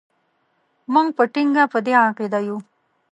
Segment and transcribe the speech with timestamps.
[0.93, 2.57] موږ په ټینګه په دې عقیده یو.